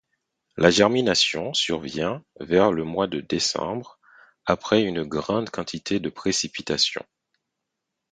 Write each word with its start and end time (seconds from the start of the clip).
La 0.57 0.71
germination 0.71 1.53
survient 1.53 2.25
vers 2.39 2.71
le 2.71 2.83
mois 2.83 3.05
de 3.05 3.21
décembre 3.21 3.99
après 4.47 4.81
une 4.81 5.03
grande 5.03 5.51
quantité 5.51 5.99
de 5.99 6.09
précipitation. 6.09 7.05